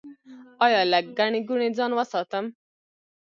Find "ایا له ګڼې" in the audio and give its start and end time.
0.65-1.39